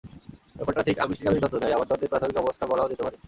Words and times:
ব্যাপারটা 0.57 0.81
ঠিক 0.87 0.97
আমিষ-নিরামিষ 1.03 1.41
দ্বন্দ্ব 1.41 1.57
নয়, 1.63 1.75
আবার 1.77 1.87
দ্বন্দ্বের 1.89 2.11
প্রাথমিক 2.11 2.37
অবস্থা 2.43 2.65
বলাও 2.71 2.91
যেতে 2.91 3.03
পারে। 3.05 3.17